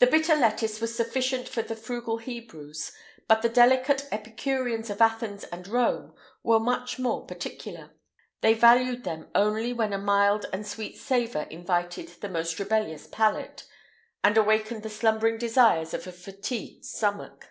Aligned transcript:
The 0.00 0.08
bitter 0.08 0.34
lettuce 0.34 0.80
was 0.80 0.96
sufficient 0.96 1.48
for 1.48 1.62
the 1.62 1.76
frugal 1.76 2.18
Hebrews,[IX 2.18 2.92
128] 3.28 3.28
but 3.28 3.40
the 3.40 3.48
delicate 3.48 4.08
epicureans 4.10 4.90
of 4.90 5.00
Athens 5.00 5.44
and 5.44 5.68
Rome 5.68 6.16
were 6.42 6.58
much 6.58 6.98
more 6.98 7.24
particular; 7.24 7.94
they 8.40 8.54
valued 8.54 9.04
them 9.04 9.30
only 9.36 9.72
when 9.72 9.92
a 9.92 9.96
mild 9.98 10.46
and 10.52 10.66
sweet 10.66 10.98
savour 10.98 11.42
invited 11.50 12.08
the 12.20 12.28
most 12.28 12.58
rebellious 12.58 13.06
palate, 13.06 13.64
and 14.24 14.36
awakened 14.36 14.82
the 14.82 14.90
slumbering 14.90 15.38
desires 15.38 15.94
of 15.94 16.08
a 16.08 16.10
fatigued 16.10 16.84
stomach. 16.84 17.50